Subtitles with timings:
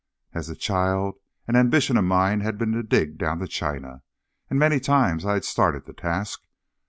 [0.33, 4.01] As a child, an ambition of mine had been to dig down to China,
[4.49, 6.41] and many times I had started the task.